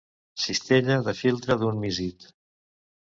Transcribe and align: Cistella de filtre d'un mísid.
Cistella 0.45 0.95
de 1.09 1.15
filtre 1.19 1.59
d'un 1.65 1.79
mísid. 1.85 2.27